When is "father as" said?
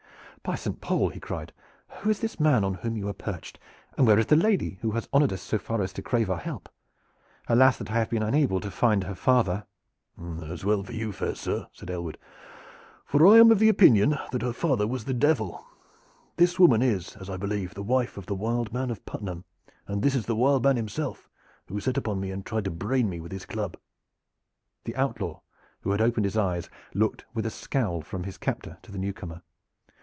9.13-10.65